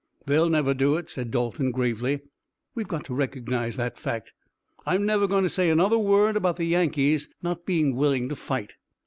[0.25, 2.21] "They'll never do it," said Dalton gravely.
[2.73, 4.31] "We've got to recognize that fact.
[4.83, 8.73] I'm never going to say another word about the Yankees not being willing to fight."